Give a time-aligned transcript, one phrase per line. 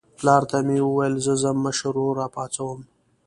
[0.19, 2.79] پلار ته مې وویل زه ځم مشر ورور راپاڅوم.